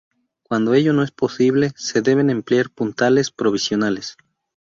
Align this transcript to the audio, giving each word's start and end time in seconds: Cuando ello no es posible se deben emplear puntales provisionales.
Cuando 0.41 0.73
ello 0.73 0.93
no 0.93 1.03
es 1.03 1.11
posible 1.11 1.73
se 1.75 2.01
deben 2.01 2.31
emplear 2.31 2.71
puntales 2.71 3.29
provisionales. 3.29 4.17